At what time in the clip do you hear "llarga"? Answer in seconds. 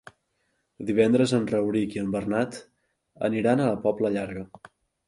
4.19-4.49